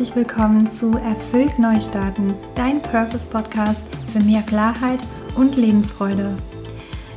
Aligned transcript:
herzlich 0.00 0.16
willkommen 0.16 0.70
zu 0.70 0.92
Erfüllt 0.92 1.58
Neustarten, 1.58 2.32
dein 2.56 2.80
Purpose 2.80 3.28
Podcast 3.28 3.84
für 4.10 4.24
mehr 4.24 4.40
Klarheit 4.40 5.00
und 5.36 5.58
Lebensfreude. 5.58 6.38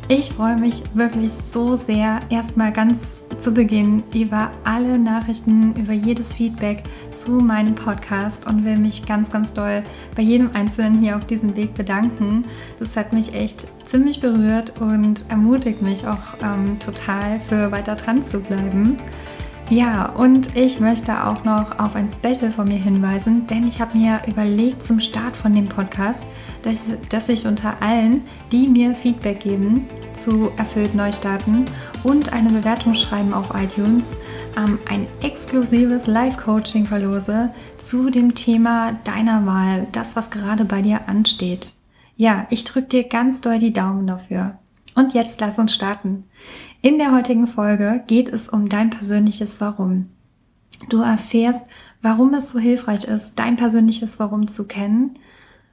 Ich 0.09 0.33
freue 0.33 0.57
mich 0.57 0.83
wirklich 0.93 1.31
so 1.53 1.77
sehr, 1.77 2.19
erstmal 2.29 2.73
ganz 2.73 2.99
zu 3.39 3.53
Beginn 3.53 4.03
über 4.13 4.51
alle 4.65 4.99
Nachrichten, 4.99 5.73
über 5.77 5.93
jedes 5.93 6.35
Feedback 6.35 6.83
zu 7.09 7.31
meinem 7.31 7.73
Podcast 7.73 8.47
und 8.47 8.65
will 8.65 8.77
mich 8.77 9.05
ganz, 9.05 9.31
ganz 9.31 9.53
doll 9.53 9.81
bei 10.17 10.21
jedem 10.21 10.53
Einzelnen 10.53 10.99
hier 10.99 11.15
auf 11.15 11.25
diesem 11.25 11.55
Weg 11.55 11.75
bedanken. 11.75 12.43
Das 12.79 12.97
hat 12.97 13.13
mich 13.13 13.33
echt 13.33 13.65
ziemlich 13.85 14.19
berührt 14.19 14.81
und 14.81 15.23
ermutigt 15.29 15.81
mich 15.81 16.05
auch 16.05 16.35
ähm, 16.41 16.77
total 16.79 17.39
für 17.47 17.71
weiter 17.71 17.95
dran 17.95 18.27
zu 18.27 18.41
bleiben. 18.41 18.97
Ja, 19.69 20.09
und 20.09 20.55
ich 20.55 20.79
möchte 20.79 21.25
auch 21.25 21.43
noch 21.45 21.79
auf 21.79 21.95
ein 21.95 22.09
Special 22.09 22.51
von 22.51 22.67
mir 22.67 22.77
hinweisen, 22.77 23.47
denn 23.47 23.67
ich 23.67 23.79
habe 23.79 23.97
mir 23.97 24.21
überlegt 24.27 24.83
zum 24.83 24.99
Start 24.99 25.35
von 25.35 25.55
dem 25.55 25.67
Podcast, 25.67 26.25
dass, 26.61 26.79
dass 27.09 27.29
ich 27.29 27.47
unter 27.47 27.81
allen, 27.81 28.21
die 28.51 28.67
mir 28.67 28.93
Feedback 28.93 29.39
geben 29.39 29.87
zu 30.17 30.51
Erfüllt 30.57 30.93
Neustarten 30.93 31.65
und 32.03 32.33
eine 32.33 32.49
Bewertung 32.49 32.93
schreiben 32.93 33.33
auf 33.33 33.53
iTunes, 33.55 34.03
ähm, 34.57 34.77
ein 34.89 35.07
exklusives 35.21 36.07
Live-Coaching 36.07 36.85
verlose 36.85 37.51
zu 37.81 38.09
dem 38.09 38.35
Thema 38.35 38.93
deiner 39.05 39.45
Wahl, 39.45 39.87
das, 39.91 40.15
was 40.15 40.29
gerade 40.29 40.65
bei 40.65 40.81
dir 40.81 41.07
ansteht. 41.07 41.73
Ja, 42.15 42.45
ich 42.49 42.63
drücke 42.63 42.87
dir 42.87 43.03
ganz 43.05 43.41
doll 43.41 43.59
die 43.59 43.73
Daumen 43.73 44.05
dafür. 44.05 44.59
Und 44.95 45.13
jetzt 45.13 45.39
lass 45.39 45.57
uns 45.57 45.73
starten. 45.73 46.25
In 46.81 46.97
der 46.97 47.11
heutigen 47.11 47.47
Folge 47.47 48.03
geht 48.07 48.29
es 48.29 48.49
um 48.49 48.69
dein 48.69 48.89
persönliches 48.89 49.59
Warum. 49.59 50.09
Du 50.89 51.01
erfährst, 51.01 51.67
warum 52.01 52.33
es 52.33 52.51
so 52.51 52.59
hilfreich 52.59 53.05
ist, 53.05 53.39
dein 53.39 53.55
persönliches 53.55 54.19
Warum 54.19 54.47
zu 54.47 54.65
kennen, 54.65 55.17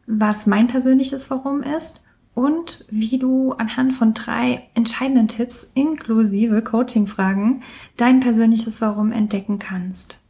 was 0.07 0.47
mein 0.47 0.67
persönliches 0.67 1.31
Warum 1.31 1.63
ist 1.63 2.01
und 2.35 2.87
wie 2.91 3.19
du 3.19 3.53
anhand 3.53 3.95
von 3.95 4.15
drei 4.15 4.69
entscheidenden 4.75 5.29
Tipps 5.29 5.71
inklusive 5.75 6.63
Coaching-Fragen 6.63 7.63
dein 7.97 8.21
persönliches 8.21 8.81
Warum 8.81 9.13
entdecken 9.13 9.59
kannst. 9.59 10.21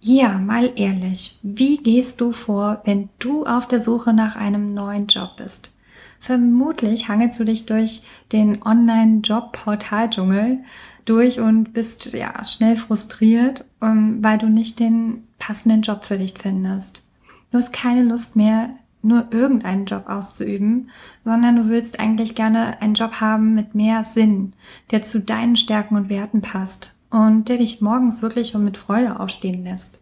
Ja, 0.00 0.38
mal 0.38 0.72
ehrlich, 0.76 1.38
wie 1.42 1.78
gehst 1.78 2.20
du 2.20 2.32
vor, 2.32 2.82
wenn 2.84 3.08
du 3.18 3.44
auf 3.44 3.66
der 3.66 3.80
Suche 3.80 4.12
nach 4.12 4.36
einem 4.36 4.72
neuen 4.72 5.08
Job 5.08 5.36
bist? 5.38 5.72
Vermutlich 6.20 7.08
hangelst 7.08 7.38
du 7.40 7.44
dich 7.44 7.66
durch 7.66 8.02
den 8.32 8.62
Online-Job-Portal-Dschungel 8.62 10.58
durch 11.04 11.40
und 11.40 11.72
bist 11.72 12.12
ja 12.12 12.44
schnell 12.44 12.76
frustriert, 12.76 13.64
ähm, 13.80 14.18
weil 14.22 14.38
du 14.38 14.48
nicht 14.48 14.78
den 14.78 15.24
passenden 15.38 15.82
Job 15.82 16.04
für 16.04 16.18
dich 16.18 16.34
findest. 16.38 17.02
Du 17.50 17.56
hast 17.56 17.72
keine 17.72 18.02
Lust 18.02 18.36
mehr, 18.36 18.70
nur 19.00 19.28
irgendeinen 19.30 19.86
Job 19.86 20.08
auszuüben, 20.08 20.90
sondern 21.24 21.56
du 21.56 21.68
willst 21.68 22.00
eigentlich 22.00 22.34
gerne 22.34 22.82
einen 22.82 22.94
Job 22.94 23.20
haben 23.20 23.54
mit 23.54 23.74
mehr 23.74 24.04
Sinn, 24.04 24.52
der 24.90 25.02
zu 25.02 25.20
deinen 25.20 25.56
Stärken 25.56 25.96
und 25.96 26.08
Werten 26.08 26.42
passt 26.42 26.96
und 27.10 27.48
der 27.48 27.58
dich 27.58 27.80
morgens 27.80 28.22
wirklich 28.22 28.54
und 28.54 28.64
mit 28.64 28.76
Freude 28.76 29.18
aufstehen 29.18 29.64
lässt. 29.64 30.00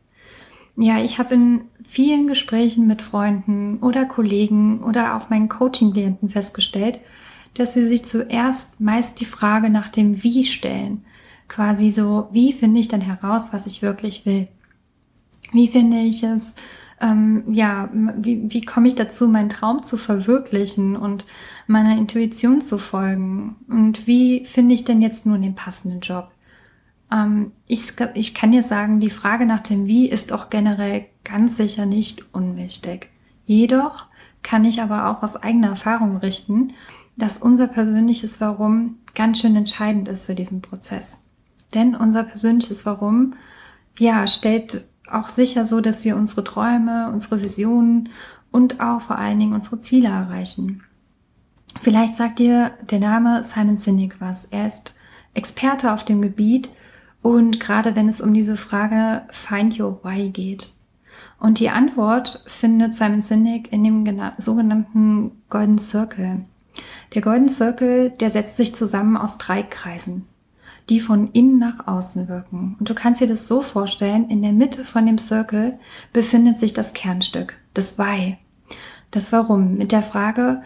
Ja, 0.77 1.03
ich 1.03 1.19
habe 1.19 1.35
in 1.35 1.65
vielen 1.89 2.27
Gesprächen 2.27 2.87
mit 2.87 3.01
Freunden 3.01 3.79
oder 3.79 4.05
Kollegen 4.05 4.83
oder 4.83 5.17
auch 5.17 5.31
meinen 5.31 5.49
Coaching-Klienten 5.49 6.29
festgestellt, 6.29 7.01
dass 7.55 7.73
sie 7.75 7.89
sich 7.89 8.05
zuerst 8.05 8.79
meist 8.79 9.21
die 9.21 9.25
Frage 9.25 9.71
nach 9.71 9.89
dem 9.89 10.23
Wie 10.23 10.45
stellen. 10.45 11.05
Quasi 11.49 11.91
so, 11.91 12.29
wie 12.33 12.53
finde 12.53 12.81
ich 12.81 12.89
denn 12.89 13.01
heraus, 13.01 13.49
was 13.53 13.67
ich 13.67 13.81
wirklich 13.81 14.27
will? 14.27 14.49
Wie 15.53 15.69
finde 15.69 16.01
ich 16.01 16.23
es, 16.23 16.55
ähm, 17.01 17.45
ja, 17.49 17.89
wie, 18.17 18.53
wie 18.53 18.63
komme 18.63 18.89
ich 18.89 18.95
dazu, 18.95 19.29
meinen 19.29 19.49
Traum 19.49 19.85
zu 19.85 19.97
verwirklichen 19.97 20.97
und 20.97 21.25
meiner 21.67 21.97
Intuition 21.97 22.61
zu 22.61 22.79
folgen? 22.79 23.57
Und 23.69 24.07
wie 24.07 24.45
finde 24.45 24.75
ich 24.75 24.85
denn 24.85 25.01
jetzt 25.01 25.25
nun 25.25 25.43
den 25.43 25.55
passenden 25.55 26.01
Job? 26.01 26.31
Ähm, 27.13 27.53
ich, 27.67 27.93
ich 28.15 28.35
kann 28.35 28.53
dir 28.53 28.63
sagen, 28.63 29.01
die 29.01 29.11
Frage 29.11 29.47
nach 29.47 29.61
dem 29.61 29.87
Wie 29.87 30.09
ist 30.09 30.33
auch 30.33 30.51
generell 30.51 31.07
ganz 31.25 31.57
sicher 31.57 31.87
nicht 31.87 32.35
unwichtig. 32.35 33.11
Jedoch 33.45 34.07
kann 34.43 34.65
ich 34.65 34.81
aber 34.81 35.11
auch 35.11 35.23
aus 35.23 35.37
eigener 35.37 35.69
Erfahrung 35.69 36.21
berichten, 36.21 36.73
dass 37.17 37.39
unser 37.39 37.69
persönliches 37.69 38.41
Warum 38.41 38.99
ganz 39.15 39.41
schön 39.41 39.57
entscheidend 39.57 40.09
ist 40.09 40.27
für 40.27 40.35
diesen 40.35 40.63
Prozess. 40.63 41.19
Denn 41.75 41.95
unser 41.97 42.23
persönliches 42.23 42.87
Warum, 42.87 43.35
ja, 43.99 44.27
stellt 44.27 44.87
auch 45.11 45.29
sicher 45.29 45.67
so, 45.67 45.81
dass 45.81 46.05
wir 46.05 46.17
unsere 46.17 46.45
Träume, 46.45 47.11
unsere 47.13 47.43
Visionen 47.43 48.11
und 48.51 48.81
auch 48.81 49.01
vor 49.01 49.19
allen 49.19 49.39
Dingen 49.39 49.55
unsere 49.55 49.81
Ziele 49.81 50.09
erreichen. 50.09 50.83
Vielleicht 51.81 52.17
sagt 52.17 52.39
dir 52.39 52.73
der 52.91 53.01
Name 53.01 53.45
Simon 53.45 53.79
Sinek 53.79 54.21
was. 54.21 54.47
Er 54.47 54.67
ist 54.67 54.95
Experte 55.35 55.93
auf 55.93 56.05
dem 56.05 56.23
Gebiet 56.23 56.71
und 57.27 57.59
gerade 57.59 57.97
wenn 57.97 58.09
es 58.09 58.21
um 58.21 58.33
diese 58.33 58.57
Frage 58.57 59.23
Find 59.33 59.81
Your 59.81 59.99
Why 60.05 60.31
geht. 60.31 60.73
Und 61.41 61.59
die 61.59 61.71
Antwort 61.71 62.45
findet 62.47 62.95
Simon 62.95 63.21
Sinek 63.21 63.73
in 63.73 63.83
dem 63.83 64.07
sogenannten 64.39 65.33
Golden 65.51 65.79
Circle. 65.79 66.45
Der 67.15 67.23
Golden 67.23 67.49
Circle, 67.49 68.11
der 68.11 68.31
setzt 68.31 68.57
sich 68.57 68.77
zusammen 68.77 69.17
aus 69.17 69.39
drei 69.39 69.65
Kreisen, 69.65 70.29
die 70.89 71.01
von 71.01 71.33
innen 71.33 71.59
nach 71.59 71.89
außen 71.89 72.29
wirken. 72.29 72.77
Und 72.79 72.89
du 72.89 72.95
kannst 72.95 73.21
dir 73.21 73.27
das 73.27 73.49
so 73.49 73.61
vorstellen, 73.61 74.31
in 74.31 74.41
der 74.41 74.53
Mitte 74.53 74.85
von 74.85 75.05
dem 75.05 75.19
Circle 75.19 75.77
befindet 76.13 76.61
sich 76.61 76.75
das 76.75 76.93
Kernstück, 76.93 77.55
das 77.75 77.99
Why, 77.99 78.37
das 79.11 79.33
Warum, 79.33 79.77
mit 79.77 79.91
der 79.91 80.05
Frage, 80.05 80.61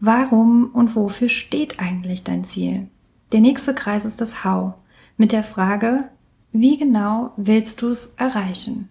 warum 0.00 0.70
und 0.72 0.96
wofür 0.96 1.28
steht 1.28 1.78
eigentlich 1.78 2.24
dein 2.24 2.42
Ziel? 2.42 2.88
Der 3.30 3.40
nächste 3.40 3.74
Kreis 3.74 4.04
ist 4.04 4.20
das 4.20 4.44
How, 4.44 4.74
mit 5.16 5.32
der 5.32 5.44
Frage, 5.44 6.08
wie 6.52 6.76
genau 6.76 7.32
willst 7.36 7.82
du 7.82 7.88
es 7.88 8.14
erreichen? 8.16 8.88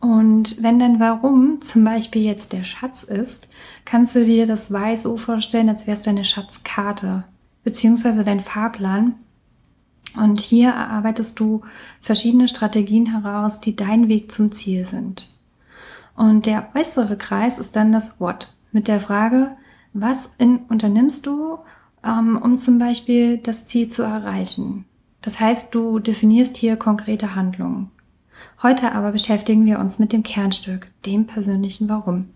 Und 0.00 0.62
wenn 0.62 0.78
dein 0.78 0.98
Warum 0.98 1.60
zum 1.60 1.84
Beispiel 1.84 2.22
jetzt 2.22 2.52
der 2.52 2.64
Schatz 2.64 3.02
ist, 3.02 3.48
kannst 3.84 4.14
du 4.14 4.24
dir 4.24 4.46
das 4.46 4.72
Weiß 4.72 5.02
so 5.02 5.18
vorstellen, 5.18 5.68
als 5.68 5.86
wäre 5.86 5.96
es 5.96 6.02
deine 6.02 6.24
Schatzkarte, 6.24 7.24
beziehungsweise 7.64 8.24
dein 8.24 8.40
Fahrplan. 8.40 9.14
Und 10.16 10.40
hier 10.40 10.70
erarbeitest 10.70 11.38
du 11.38 11.60
verschiedene 12.00 12.48
Strategien 12.48 13.06
heraus, 13.06 13.60
die 13.60 13.76
dein 13.76 14.08
Weg 14.08 14.32
zum 14.32 14.52
Ziel 14.52 14.86
sind. 14.86 15.30
Und 16.16 16.46
der 16.46 16.68
äußere 16.74 17.16
Kreis 17.16 17.58
ist 17.58 17.76
dann 17.76 17.92
das 17.92 18.18
What 18.18 18.54
mit 18.72 18.88
der 18.88 19.00
Frage, 19.00 19.56
was 19.92 20.30
in, 20.38 20.60
unternimmst 20.68 21.26
du, 21.26 21.58
ähm, 22.04 22.40
um 22.42 22.56
zum 22.56 22.78
Beispiel 22.78 23.38
das 23.38 23.66
Ziel 23.66 23.88
zu 23.88 24.02
erreichen? 24.02 24.86
Das 25.22 25.38
heißt, 25.38 25.74
du 25.74 25.98
definierst 25.98 26.56
hier 26.56 26.76
konkrete 26.76 27.34
Handlungen. 27.34 27.90
Heute 28.62 28.92
aber 28.92 29.12
beschäftigen 29.12 29.66
wir 29.66 29.78
uns 29.78 29.98
mit 29.98 30.12
dem 30.12 30.22
Kernstück, 30.22 30.90
dem 31.04 31.26
persönlichen 31.26 31.88
Warum. 31.88 32.30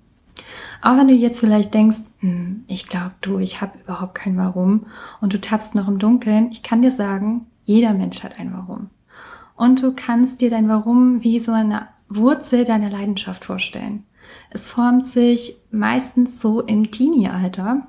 Auch 0.82 0.96
wenn 0.96 1.08
du 1.08 1.14
jetzt 1.14 1.40
vielleicht 1.40 1.72
denkst, 1.72 1.98
hm, 2.20 2.64
ich 2.66 2.86
glaube 2.86 3.14
du, 3.20 3.38
ich 3.38 3.60
habe 3.60 3.78
überhaupt 3.78 4.14
kein 4.14 4.36
Warum 4.36 4.86
und 5.20 5.32
du 5.32 5.40
tappst 5.40 5.74
noch 5.74 5.88
im 5.88 5.98
Dunkeln, 5.98 6.50
ich 6.50 6.62
kann 6.62 6.82
dir 6.82 6.90
sagen, 6.90 7.46
jeder 7.64 7.94
Mensch 7.94 8.22
hat 8.22 8.38
ein 8.38 8.52
Warum. 8.52 8.90
Und 9.56 9.82
du 9.82 9.92
kannst 9.94 10.40
dir 10.40 10.50
dein 10.50 10.68
Warum 10.68 11.22
wie 11.22 11.38
so 11.38 11.52
eine 11.52 11.88
Wurzel 12.08 12.64
deiner 12.64 12.90
Leidenschaft 12.90 13.44
vorstellen. 13.44 14.04
Es 14.50 14.70
formt 14.70 15.06
sich 15.06 15.56
meistens 15.70 16.40
so 16.40 16.60
im 16.60 16.90
Teenie-Alter, 16.90 17.86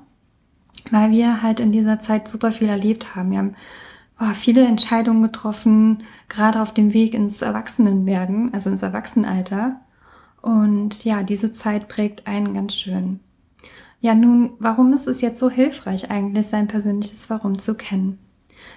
weil 0.90 1.10
wir 1.10 1.42
halt 1.42 1.60
in 1.60 1.72
dieser 1.72 2.00
Zeit 2.00 2.28
super 2.28 2.52
viel 2.52 2.68
erlebt 2.68 3.16
haben. 3.16 3.30
Wir 3.30 3.38
haben 3.38 3.56
oh, 4.20 4.34
viele 4.34 4.64
Entscheidungen 4.64 5.22
getroffen, 5.22 6.02
gerade 6.28 6.62
auf 6.62 6.72
dem 6.72 6.92
Weg 6.92 7.14
ins 7.14 7.42
Erwachsenenwerden, 7.42 8.52
also 8.54 8.70
ins 8.70 8.82
Erwachsenenalter. 8.82 9.80
Und 10.42 11.04
ja, 11.04 11.22
diese 11.22 11.52
Zeit 11.52 11.88
prägt 11.88 12.26
einen 12.26 12.54
ganz 12.54 12.74
schön. 12.76 13.20
Ja, 14.00 14.14
nun, 14.14 14.52
warum 14.58 14.92
ist 14.92 15.08
es 15.08 15.20
jetzt 15.20 15.38
so 15.38 15.50
hilfreich 15.50 16.10
eigentlich, 16.10 16.46
sein 16.46 16.68
persönliches 16.68 17.28
Warum 17.30 17.58
zu 17.58 17.74
kennen? 17.74 18.18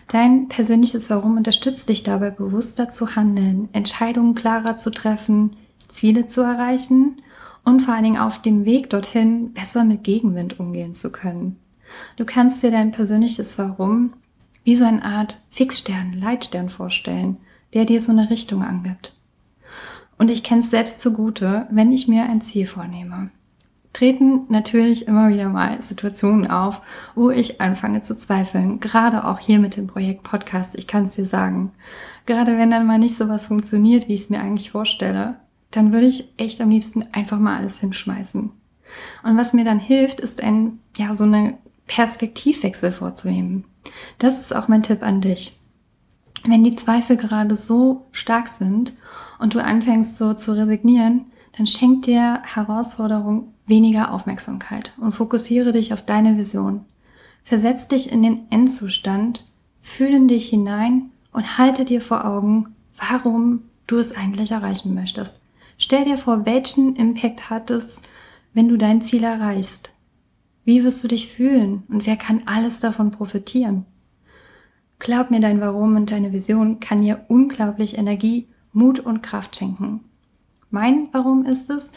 Dein 0.08 0.48
persönliches 0.48 1.10
Warum 1.10 1.38
unterstützt 1.38 1.90
dich 1.90 2.04
dabei, 2.04 2.32
bewusster 2.32 2.90
zu 2.90 3.16
handeln, 3.16 3.70
Entscheidungen 3.74 4.34
klarer 4.34 4.78
zu 4.78 4.90
treffen, 4.90 5.56
Ziele 5.88 6.26
zu 6.26 6.42
erreichen 6.42 7.22
und 7.64 7.82
vor 7.82 7.94
allen 7.94 8.04
Dingen 8.04 8.18
auf 8.18 8.42
dem 8.42 8.66
Weg 8.66 8.90
dorthin 8.90 9.54
besser 9.54 9.84
mit 9.84 10.04
Gegenwind 10.04 10.60
umgehen 10.60 10.96
zu 10.96 11.12
können. 11.12 11.60
Du 12.16 12.26
kannst 12.26 12.64
dir 12.64 12.72
dein 12.72 12.92
persönliches 12.92 13.58
Warum 13.58 14.14
wie 14.70 14.76
so 14.76 14.86
eine 14.86 15.04
Art 15.04 15.42
Fixstern, 15.50 16.14
Leitstern 16.14 16.70
vorstellen, 16.70 17.38
der 17.74 17.86
dir 17.86 18.00
so 18.00 18.12
eine 18.12 18.30
Richtung 18.30 18.62
angibt. 18.62 19.16
Und 20.20 20.30
ich 20.30 20.44
kenne 20.44 20.62
es 20.62 20.70
selbst 20.70 21.02
zugute, 21.02 21.66
wenn 21.72 21.92
ich 21.92 22.08
mir 22.08 22.26
ein 22.26 22.44
Ziel 22.44 22.68
vornehme. 22.68 23.32
treten 23.94 24.42
natürlich 24.48 25.08
immer 25.08 25.30
wieder 25.30 25.50
mal 25.50 25.82
Situationen 25.82 26.52
auf, 26.52 26.84
wo 27.16 27.32
ich 27.32 27.60
anfange 27.60 28.04
zu 28.04 28.16
zweifeln. 28.16 28.80
Gerade 28.80 29.26
auch 29.26 29.40
hier 29.40 29.58
mit 29.58 29.76
dem 29.76 29.88
Projekt 29.88 30.22
Podcast, 30.22 30.76
ich 30.78 30.86
kann 30.86 31.06
es 31.06 31.16
dir 31.16 31.26
sagen. 31.26 31.72
Gerade 32.28 32.60
wenn 32.60 32.70
dann 32.70 32.86
mal 32.86 33.00
nicht 33.00 33.18
so 33.18 33.28
was 33.28 33.48
funktioniert, 33.48 34.08
wie 34.08 34.14
ich 34.14 34.22
es 34.22 34.30
mir 34.30 34.40
eigentlich 34.40 34.70
vorstelle, 34.70 35.38
dann 35.72 35.92
würde 35.92 36.06
ich 36.06 36.30
echt 36.38 36.62
am 36.62 36.70
liebsten 36.70 37.08
einfach 37.12 37.40
mal 37.40 37.58
alles 37.58 37.80
hinschmeißen. 37.80 38.52
Und 39.24 39.38
was 39.38 39.54
mir 39.54 39.66
dann 39.66 39.80
hilft, 39.80 40.20
ist 40.20 40.44
ein, 40.44 40.78
ja, 40.96 41.16
so 41.16 41.24
eine 41.24 41.58
Perspektivwechsel 41.88 42.92
vorzunehmen. 42.92 43.66
Das 44.18 44.40
ist 44.40 44.56
auch 44.56 44.68
mein 44.68 44.84
Tipp 44.84 45.04
an 45.04 45.22
dich. 45.22 45.60
Wenn 46.46 46.64
die 46.64 46.76
Zweifel 46.76 47.18
gerade 47.18 47.56
so 47.56 48.08
stark 48.12 48.48
sind 48.48 48.94
und 49.40 49.54
du 49.54 49.64
anfängst 49.64 50.18
so 50.18 50.34
zu 50.34 50.54
resignieren, 50.54 51.26
dann 51.58 51.68
schenk 51.68 52.04
dir 52.04 52.42
Herausforderung 52.44 53.54
weniger 53.66 54.14
Aufmerksamkeit 54.14 54.94
und 55.00 55.12
fokussiere 55.12 55.72
dich 55.72 55.94
auf 55.94 56.04
deine 56.04 56.38
Vision. 56.38 56.86
Versetz 57.44 57.88
dich 57.88 58.12
in 58.12 58.24
den 58.24 58.50
Endzustand, 58.52 59.46
fühle 59.82 60.18
in 60.18 60.28
dich 60.28 60.48
hinein 60.50 61.12
und 61.32 61.58
halte 61.58 61.86
dir 61.86 62.02
vor 62.02 62.26
Augen, 62.26 62.76
warum 62.98 63.64
du 63.88 63.98
es 63.98 64.16
eigentlich 64.16 64.52
erreichen 64.52 64.94
möchtest. 64.94 65.40
Stell 65.78 66.06
dir 66.06 66.18
vor, 66.18 66.46
welchen 66.46 66.96
Impact 66.96 67.50
hat 67.50 67.72
es, 67.72 68.02
wenn 68.54 68.68
du 68.68 68.78
dein 68.78 69.02
Ziel 69.02 69.24
erreichst. 69.24 69.92
Wie 70.70 70.84
wirst 70.84 71.04
du 71.04 71.08
dich 71.08 71.34
fühlen 71.34 71.82
und 71.90 72.06
wer 72.06 72.16
kann 72.16 72.44
alles 72.46 72.80
davon 72.80 73.10
profitieren? 73.10 73.88
Glaub 75.00 75.32
mir, 75.32 75.40
dein 75.40 75.62
Warum 75.62 75.96
und 75.96 76.12
deine 76.12 76.32
Vision 76.32 76.80
kann 76.80 77.02
dir 77.02 77.26
unglaublich 77.28 77.98
Energie, 77.98 78.46
Mut 78.72 79.00
und 79.00 79.24
Kraft 79.24 79.56
schenken. 79.56 80.02
Mein 80.70 81.08
Warum 81.12 81.44
ist 81.44 81.72
es, 81.72 81.92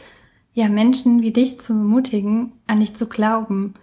ja, 0.55 0.71
Menschen 0.71 1.21
wie 1.21 1.33
dich 1.33 1.61
zu 1.61 1.75
ermutigen, 1.75 2.53
an 2.67 2.81
dich 2.81 2.97
zu 2.97 3.05
glauben, 3.05 3.75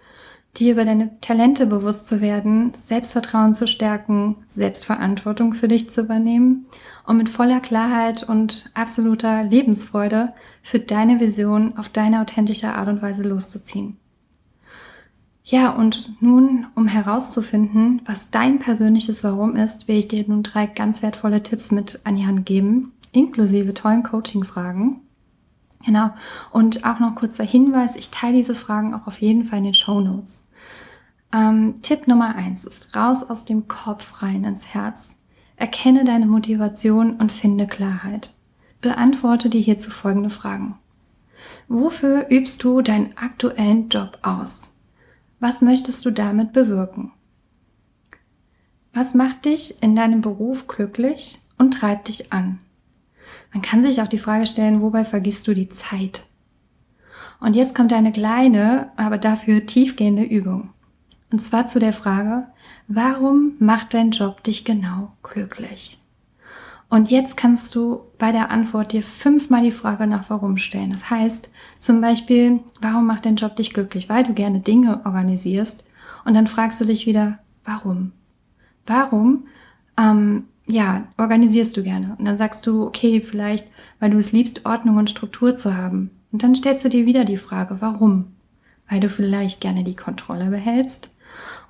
dir 0.56 0.72
über 0.72 0.84
deine 0.84 1.20
Talente 1.20 1.66
bewusst 1.66 2.08
zu 2.08 2.20
werden, 2.20 2.72
Selbstvertrauen 2.74 3.54
zu 3.54 3.68
stärken, 3.68 4.38
Selbstverantwortung 4.48 5.54
für 5.54 5.68
dich 5.68 5.88
zu 5.92 6.00
übernehmen 6.00 6.66
und 7.06 7.16
mit 7.16 7.28
voller 7.28 7.60
Klarheit 7.60 8.28
und 8.28 8.72
absoluter 8.74 9.44
Lebensfreude 9.44 10.32
für 10.64 10.80
deine 10.80 11.20
Vision 11.20 11.78
auf 11.78 11.88
deine 11.88 12.22
authentische 12.22 12.74
Art 12.74 12.88
und 12.88 13.02
Weise 13.02 13.22
loszuziehen. 13.22 13.99
Ja, 15.50 15.70
und 15.70 16.22
nun, 16.22 16.68
um 16.76 16.86
herauszufinden, 16.86 18.02
was 18.04 18.30
dein 18.30 18.60
persönliches 18.60 19.24
Warum 19.24 19.56
ist, 19.56 19.88
will 19.88 19.96
ich 19.98 20.06
dir 20.06 20.24
nun 20.28 20.44
drei 20.44 20.66
ganz 20.66 21.02
wertvolle 21.02 21.42
Tipps 21.42 21.72
mit 21.72 22.02
an 22.04 22.14
die 22.14 22.24
Hand 22.24 22.46
geben, 22.46 22.92
inklusive 23.10 23.74
tollen 23.74 24.04
Coaching-Fragen. 24.04 25.00
Genau. 25.84 26.10
Und 26.52 26.84
auch 26.84 27.00
noch 27.00 27.16
kurzer 27.16 27.42
Hinweis, 27.42 27.96
ich 27.96 28.10
teile 28.10 28.36
diese 28.36 28.54
Fragen 28.54 28.94
auch 28.94 29.08
auf 29.08 29.20
jeden 29.20 29.42
Fall 29.42 29.58
in 29.58 29.64
den 29.64 29.74
Show 29.74 30.00
Notes. 30.00 30.46
Ähm, 31.32 31.82
Tipp 31.82 32.06
Nummer 32.06 32.36
eins 32.36 32.62
ist 32.64 32.94
raus 32.94 33.24
aus 33.28 33.44
dem 33.44 33.66
Kopf 33.66 34.22
rein 34.22 34.44
ins 34.44 34.68
Herz. 34.68 35.08
Erkenne 35.56 36.04
deine 36.04 36.26
Motivation 36.26 37.16
und 37.16 37.32
finde 37.32 37.66
Klarheit. 37.66 38.34
Beantworte 38.82 39.50
dir 39.50 39.60
hierzu 39.60 39.90
folgende 39.90 40.30
Fragen. 40.30 40.76
Wofür 41.66 42.30
übst 42.30 42.62
du 42.62 42.82
deinen 42.82 43.16
aktuellen 43.16 43.88
Job 43.88 44.16
aus? 44.22 44.70
Was 45.40 45.62
möchtest 45.62 46.04
du 46.04 46.10
damit 46.10 46.52
bewirken? 46.52 47.12
Was 48.92 49.14
macht 49.14 49.46
dich 49.46 49.82
in 49.82 49.96
deinem 49.96 50.20
Beruf 50.20 50.66
glücklich 50.66 51.40
und 51.56 51.72
treibt 51.72 52.08
dich 52.08 52.30
an? 52.30 52.58
Man 53.52 53.62
kann 53.62 53.82
sich 53.82 54.02
auch 54.02 54.06
die 54.08 54.18
Frage 54.18 54.46
stellen, 54.46 54.82
wobei 54.82 55.06
vergisst 55.06 55.48
du 55.48 55.54
die 55.54 55.70
Zeit? 55.70 56.24
Und 57.40 57.56
jetzt 57.56 57.74
kommt 57.74 57.94
eine 57.94 58.12
kleine, 58.12 58.90
aber 58.96 59.16
dafür 59.16 59.64
tiefgehende 59.64 60.24
Übung. 60.24 60.74
Und 61.32 61.40
zwar 61.40 61.66
zu 61.66 61.78
der 61.78 61.94
Frage, 61.94 62.48
warum 62.86 63.54
macht 63.60 63.94
dein 63.94 64.10
Job 64.10 64.42
dich 64.44 64.66
genau 64.66 65.12
glücklich? 65.22 65.98
Und 66.90 67.08
jetzt 67.08 67.36
kannst 67.36 67.76
du 67.76 68.00
bei 68.18 68.32
der 68.32 68.50
Antwort 68.50 68.92
dir 68.92 69.04
fünfmal 69.04 69.62
die 69.62 69.70
Frage 69.70 70.08
nach 70.08 70.28
warum 70.28 70.56
stellen. 70.56 70.90
Das 70.90 71.08
heißt 71.08 71.48
zum 71.78 72.00
Beispiel, 72.00 72.60
warum 72.80 73.06
macht 73.06 73.24
dein 73.24 73.36
Job 73.36 73.54
dich 73.54 73.72
glücklich? 73.72 74.08
Weil 74.08 74.24
du 74.24 74.34
gerne 74.34 74.58
Dinge 74.58 75.00
organisierst. 75.04 75.84
Und 76.24 76.34
dann 76.34 76.48
fragst 76.48 76.80
du 76.80 76.84
dich 76.84 77.06
wieder, 77.06 77.38
warum? 77.64 78.10
Warum, 78.86 79.46
ähm, 79.96 80.44
ja, 80.66 81.04
organisierst 81.16 81.76
du 81.76 81.84
gerne? 81.84 82.16
Und 82.18 82.24
dann 82.24 82.36
sagst 82.36 82.66
du, 82.66 82.84
okay, 82.84 83.20
vielleicht, 83.20 83.70
weil 84.00 84.10
du 84.10 84.18
es 84.18 84.32
liebst, 84.32 84.66
Ordnung 84.66 84.96
und 84.96 85.10
Struktur 85.10 85.54
zu 85.54 85.76
haben. 85.76 86.10
Und 86.32 86.42
dann 86.42 86.56
stellst 86.56 86.84
du 86.84 86.88
dir 86.88 87.06
wieder 87.06 87.24
die 87.24 87.36
Frage, 87.36 87.76
warum? 87.80 88.32
Weil 88.88 88.98
du 88.98 89.08
vielleicht 89.08 89.60
gerne 89.60 89.84
die 89.84 89.96
Kontrolle 89.96 90.50
behältst 90.50 91.08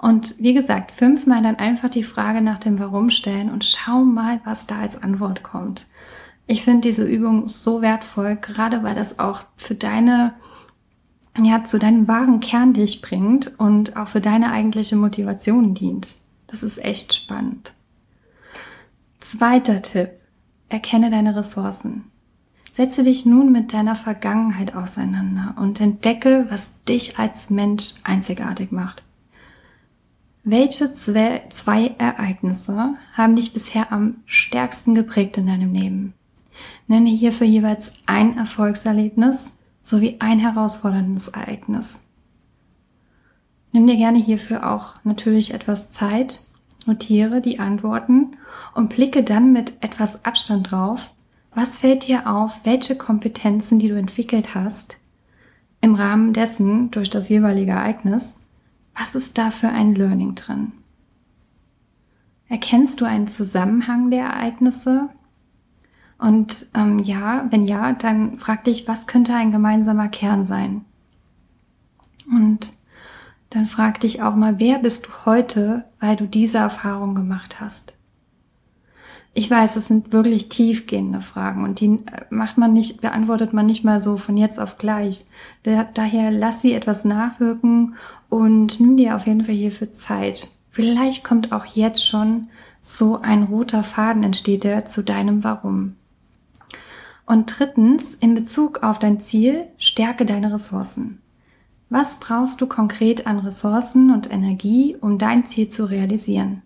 und 0.01 0.37
wie 0.39 0.55
gesagt, 0.55 0.93
fünfmal 0.93 1.43
dann 1.43 1.57
einfach 1.57 1.91
die 1.91 2.03
Frage 2.03 2.41
nach 2.41 2.59
dem 2.59 2.79
Warum 2.79 3.11
stellen 3.11 3.51
und 3.51 3.67
schau 3.67 4.03
mal, 4.03 4.41
was 4.45 4.67
da 4.67 4.81
als 4.81 5.01
Antwort 5.03 5.43
kommt. 5.43 5.87
Ich 6.47 6.65
finde 6.65 6.89
diese 6.89 7.05
Übung 7.05 7.47
so 7.47 7.83
wertvoll, 7.83 8.37
gerade 8.37 8.83
weil 8.83 8.95
das 8.95 9.19
auch 9.19 9.43
für 9.59 9.75
deine, 9.75 10.33
ja, 11.39 11.65
zu 11.65 11.79
deinem 11.79 12.09
wahren 12.09 12.41
Kern 12.41 12.73
dich 12.73 13.03
bringt 13.03 13.59
und 13.59 13.97
auch 13.99 14.09
für 14.09 14.23
deine 14.23 14.53
eigentliche 14.53 14.97
Motivation 14.97 15.75
dient. 15.75 16.17
Das 16.47 16.63
ist 16.63 16.83
echt 16.83 17.13
spannend. 17.13 17.75
Zweiter 19.21 19.83
Tipp. 19.83 20.13
Erkenne 20.71 21.11
deine 21.11 21.37
Ressourcen. 21.37 22.05
Setze 22.73 23.05
dich 23.05 23.27
nun 23.27 23.53
mit 23.53 23.75
deiner 23.75 23.97
Vergangenheit 23.97 24.75
auseinander 24.75 25.57
und 25.59 25.81
entdecke, 25.81 26.47
was 26.49 26.71
dich 26.85 27.19
als 27.19 27.51
Mensch 27.51 27.95
einzigartig 28.05 28.73
macht. 28.73 29.03
Welche 30.43 30.95
zwei 30.95 31.95
Ereignisse 31.99 32.95
haben 33.13 33.37
dich 33.37 33.53
bisher 33.53 33.93
am 33.93 34.17
stärksten 34.25 34.95
geprägt 34.95 35.37
in 35.37 35.47
deinem 35.47 35.75
Leben? 35.75 36.15
Nenne 36.87 37.11
hierfür 37.11 37.47
jeweils 37.47 37.93
ein 38.07 38.39
Erfolgserlebnis 38.39 39.53
sowie 39.83 40.17
ein 40.19 40.39
herausforderndes 40.39 41.29
Ereignis. 41.29 42.01
Nimm 43.73 43.87
dir 43.87 43.97
gerne 43.97 44.19
hierfür 44.19 44.71
auch 44.73 44.95
natürlich 45.05 45.53
etwas 45.53 45.91
Zeit, 45.91 46.41
notiere 46.87 47.43
die 47.43 47.59
Antworten 47.59 48.37
und 48.75 48.89
blicke 48.89 49.23
dann 49.23 49.53
mit 49.53 49.75
etwas 49.83 50.25
Abstand 50.25 50.71
drauf, 50.71 51.11
was 51.55 51.79
fällt 51.79 52.09
dir 52.09 52.27
auf, 52.27 52.53
welche 52.65 52.97
Kompetenzen, 52.97 53.79
die 53.79 53.89
du 53.89 53.99
entwickelt 53.99 54.55
hast, 54.55 54.99
im 55.83 55.95
Rahmen 55.95 56.33
dessen 56.33 56.91
durch 56.91 57.11
das 57.11 57.29
jeweilige 57.29 57.73
Ereignis 57.73 58.40
was 58.97 59.15
ist 59.15 59.39
da 59.39 59.51
für 59.51 59.69
ein 59.69 59.95
Learning 59.95 60.35
drin? 60.35 60.73
Erkennst 62.49 63.01
du 63.01 63.05
einen 63.05 63.29
Zusammenhang 63.29 64.11
der 64.11 64.25
Ereignisse? 64.25 65.09
Und 66.19 66.67
ähm, 66.75 66.99
ja, 66.99 67.47
wenn 67.51 67.65
ja, 67.65 67.93
dann 67.93 68.39
frag 68.39 68.65
dich, 68.65 68.89
was 68.89 69.07
könnte 69.07 69.35
ein 69.35 69.53
gemeinsamer 69.53 70.09
Kern 70.09 70.45
sein? 70.47 70.85
Und 72.31 72.73
dann 73.51 73.67
frag 73.67 74.01
dich 74.01 74.23
auch 74.23 74.35
mal, 74.35 74.59
wer 74.59 74.79
bist 74.79 75.07
du 75.07 75.11
heute, 75.25 75.85
weil 75.99 76.17
du 76.17 76.27
diese 76.27 76.59
Erfahrung 76.59 77.15
gemacht 77.15 77.61
hast? 77.61 77.97
Ich 79.33 79.49
weiß, 79.49 79.77
es 79.77 79.87
sind 79.87 80.13
wirklich 80.13 80.49
tiefgehende 80.49 81.21
Fragen 81.21 81.63
und 81.63 81.81
die 81.81 81.87
äh, 81.87 82.25
macht 82.31 82.59
man 82.59 82.73
nicht, 82.73 83.01
beantwortet 83.01 83.53
man 83.53 83.67
nicht 83.67 83.85
mal 83.85 84.01
so 84.01 84.17
von 84.17 84.37
jetzt 84.37 84.59
auf 84.59 84.77
gleich. 84.77 85.25
Daher 85.63 86.31
lass 86.33 86.63
sie 86.63 86.73
etwas 86.73 87.05
nachwirken 87.05 87.95
und 88.29 88.81
nimm 88.81 88.97
dir 88.97 89.15
auf 89.15 89.27
jeden 89.27 89.45
Fall 89.45 89.55
hierfür 89.55 89.93
Zeit. 89.93 90.51
Vielleicht 90.71 91.23
kommt 91.23 91.53
auch 91.53 91.65
jetzt 91.65 92.05
schon 92.05 92.49
so 92.83 93.21
ein 93.21 93.45
roter 93.45 93.85
Faden 93.85 94.25
entsteht, 94.25 94.65
der 94.65 94.87
zu 94.87 95.03
deinem 95.03 95.45
Warum. 95.45 95.97
Und 97.27 97.59
drittens, 97.59 98.15
in 98.15 98.35
Bezug 98.35 98.83
auf 98.83 98.99
dein 98.99 99.21
Ziel, 99.21 99.67
stärke 99.79 100.27
deine 100.27 100.53
Ressourcen. 100.53 101.21
Was 101.89 102.19
brauchst 102.19 102.61
du 102.61 102.67
konkret 102.67 103.27
an 103.27 103.39
Ressourcen 103.39 104.11
und 104.13 104.33
Energie, 104.33 104.97
um 105.01 105.19
dein 105.19 105.47
Ziel 105.47 105.69
zu 105.69 105.85
realisieren? 105.85 106.63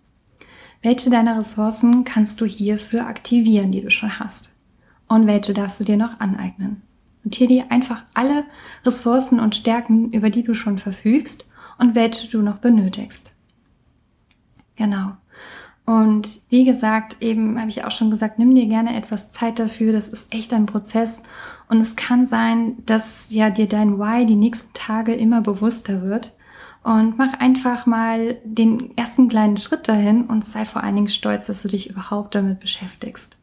Welche 0.85 1.09
deiner 1.09 1.39
Ressourcen 1.39 2.03
kannst 2.03 2.39
du 2.41 2.45
hierfür 2.45 3.07
aktivieren, 3.07 3.71
die 3.71 3.81
du 3.81 3.89
schon 3.89 4.19
hast? 4.19 4.51
Und 5.07 5.25
welche 5.25 5.51
darfst 5.51 5.79
du 5.79 5.83
dir 5.83 5.97
noch 5.97 6.19
aneignen? 6.19 6.83
Notiere 7.23 7.47
dir 7.47 7.71
einfach 7.71 8.03
alle 8.13 8.43
Ressourcen 8.85 9.39
und 9.39 9.55
Stärken, 9.55 10.11
über 10.11 10.29
die 10.29 10.43
du 10.43 10.53
schon 10.53 10.77
verfügst 10.77 11.43
und 11.79 11.95
welche 11.95 12.29
du 12.29 12.43
noch 12.43 12.57
benötigst. 12.57 13.33
Genau. 14.75 15.13
Und 15.87 16.41
wie 16.49 16.65
gesagt, 16.65 17.19
eben 17.19 17.59
habe 17.59 17.71
ich 17.71 17.83
auch 17.83 17.89
schon 17.89 18.11
gesagt, 18.11 18.37
nimm 18.37 18.53
dir 18.53 18.67
gerne 18.67 18.95
etwas 18.95 19.31
Zeit 19.31 19.57
dafür. 19.57 19.91
Das 19.91 20.07
ist 20.07 20.31
echt 20.35 20.53
ein 20.53 20.67
Prozess. 20.67 21.17
Und 21.67 21.79
es 21.79 21.95
kann 21.95 22.27
sein, 22.27 22.75
dass 22.85 23.31
ja 23.31 23.49
dir 23.49 23.67
dein 23.67 23.97
Why 23.97 24.27
die 24.27 24.35
nächsten 24.35 24.71
Tage 24.75 25.15
immer 25.15 25.41
bewusster 25.41 26.03
wird 26.03 26.33
und 26.85 27.17
mach 27.17 27.33
einfach 27.39 27.87
mal 27.87 28.37
den 28.43 28.95
ersten 28.95 29.27
kleinen 29.27 29.57
Schritt 29.57 29.87
dahin 29.87 30.25
und 30.25 30.45
sei 30.45 30.65
vor 30.65 30.83
allen 30.83 30.95
Dingen 30.95 31.09
stolz, 31.09 31.47
dass 31.47 31.63
du 31.63 31.67
dich 31.67 31.89
überhaupt 31.89 32.35
damit 32.35 32.59
beschäftigst. 32.59 33.39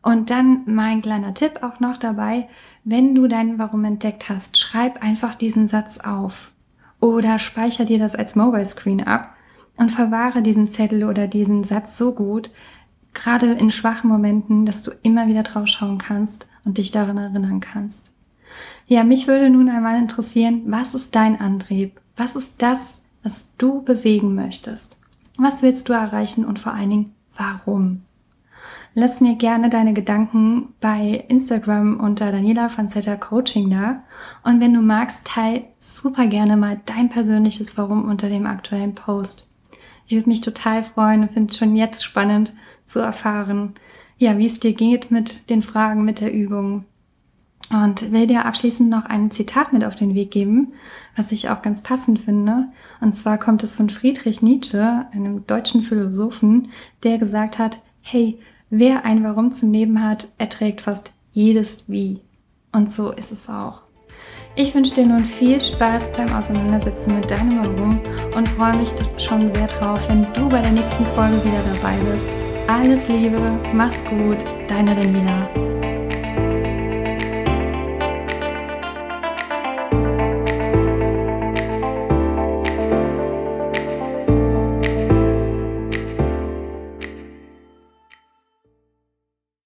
Und 0.00 0.30
dann 0.30 0.62
mein 0.64 1.02
kleiner 1.02 1.34
Tipp 1.34 1.62
auch 1.62 1.78
noch 1.78 1.98
dabei, 1.98 2.48
wenn 2.82 3.14
du 3.14 3.28
dein 3.28 3.58
Warum 3.58 3.84
entdeckt 3.84 4.30
hast, 4.30 4.56
schreib 4.56 5.02
einfach 5.02 5.34
diesen 5.34 5.68
Satz 5.68 5.98
auf 5.98 6.52
oder 7.00 7.38
speicher 7.38 7.84
dir 7.84 7.98
das 7.98 8.14
als 8.14 8.34
Mobile 8.34 8.64
Screen 8.64 9.06
ab 9.06 9.36
und 9.76 9.92
verwahre 9.92 10.40
diesen 10.40 10.68
Zettel 10.68 11.04
oder 11.04 11.26
diesen 11.26 11.64
Satz 11.64 11.98
so 11.98 12.12
gut, 12.12 12.48
gerade 13.12 13.52
in 13.52 13.70
schwachen 13.70 14.08
Momenten, 14.08 14.64
dass 14.64 14.82
du 14.82 14.90
immer 15.02 15.26
wieder 15.26 15.42
drauf 15.42 15.68
schauen 15.68 15.98
kannst 15.98 16.46
und 16.64 16.78
dich 16.78 16.90
daran 16.90 17.18
erinnern 17.18 17.60
kannst. 17.60 18.10
Ja, 18.86 19.04
mich 19.04 19.26
würde 19.26 19.50
nun 19.50 19.68
einmal 19.68 19.98
interessieren, 19.98 20.62
was 20.64 20.94
ist 20.94 21.14
dein 21.14 21.38
Antrieb? 21.38 22.00
Was 22.16 22.36
ist 22.36 22.54
das, 22.58 23.00
was 23.22 23.46
du 23.58 23.82
bewegen 23.82 24.34
möchtest? 24.34 24.96
Was 25.36 25.62
willst 25.62 25.88
du 25.88 25.92
erreichen 25.92 26.44
und 26.44 26.60
vor 26.60 26.72
allen 26.72 26.90
Dingen, 26.90 27.14
warum? 27.36 28.02
Lass 28.94 29.20
mir 29.20 29.34
gerne 29.34 29.70
deine 29.70 29.92
Gedanken 29.92 30.74
bei 30.80 31.24
Instagram 31.28 31.98
unter 31.98 32.30
Daniela 32.30 32.68
Franzetta 32.68 33.16
Coaching 33.16 33.68
da. 33.68 34.04
Und 34.44 34.60
wenn 34.60 34.72
du 34.72 34.82
magst, 34.82 35.24
teil 35.24 35.64
super 35.80 36.28
gerne 36.28 36.56
mal 36.56 36.80
dein 36.86 37.10
persönliches 37.10 37.76
Warum 37.76 38.04
unter 38.08 38.28
dem 38.28 38.46
aktuellen 38.46 38.94
Post. 38.94 39.48
Ich 40.06 40.14
würde 40.14 40.28
mich 40.28 40.40
total 40.40 40.84
freuen 40.84 41.22
und 41.22 41.32
finde 41.32 41.50
es 41.50 41.58
schon 41.58 41.74
jetzt 41.74 42.04
spannend 42.04 42.54
zu 42.86 43.00
erfahren, 43.00 43.74
ja, 44.16 44.38
wie 44.38 44.46
es 44.46 44.60
dir 44.60 44.74
geht 44.74 45.10
mit 45.10 45.50
den 45.50 45.62
Fragen, 45.62 46.04
mit 46.04 46.20
der 46.20 46.32
Übung. 46.32 46.84
Und 47.70 48.12
will 48.12 48.26
dir 48.26 48.44
abschließend 48.44 48.88
noch 48.90 49.04
ein 49.06 49.30
Zitat 49.30 49.72
mit 49.72 49.84
auf 49.84 49.96
den 49.96 50.14
Weg 50.14 50.30
geben, 50.30 50.74
was 51.16 51.32
ich 51.32 51.48
auch 51.48 51.62
ganz 51.62 51.82
passend 51.82 52.20
finde. 52.20 52.68
Und 53.00 53.14
zwar 53.14 53.38
kommt 53.38 53.62
es 53.62 53.76
von 53.76 53.90
Friedrich 53.90 54.42
Nietzsche, 54.42 55.06
einem 55.12 55.46
deutschen 55.46 55.82
Philosophen, 55.82 56.68
der 57.02 57.18
gesagt 57.18 57.58
hat, 57.58 57.78
hey, 58.02 58.38
wer 58.70 59.04
ein 59.04 59.24
Warum 59.24 59.52
zum 59.52 59.72
Leben 59.72 60.02
hat, 60.02 60.28
erträgt 60.38 60.82
fast 60.82 61.12
jedes 61.32 61.88
Wie. 61.88 62.20
Und 62.72 62.90
so 62.90 63.10
ist 63.10 63.32
es 63.32 63.48
auch. 63.48 63.82
Ich 64.56 64.74
wünsche 64.74 64.94
dir 64.94 65.06
nun 65.06 65.24
viel 65.24 65.60
Spaß 65.60 66.12
beim 66.12 66.32
Auseinandersetzen 66.32 67.16
mit 67.16 67.28
deinem 67.28 67.58
Warum 67.58 68.00
und 68.36 68.48
freue 68.50 68.76
mich 68.76 68.90
schon 69.18 69.52
sehr 69.52 69.66
drauf, 69.66 70.00
wenn 70.08 70.22
du 70.34 70.48
bei 70.48 70.60
der 70.60 70.70
nächsten 70.70 71.04
Folge 71.04 71.44
wieder 71.44 71.62
dabei 71.74 71.96
bist. 71.96 72.68
Alles 72.68 73.08
Liebe, 73.08 73.40
mach's 73.72 73.98
gut, 74.08 74.44
deine 74.68 74.94
Daniela. 74.94 75.73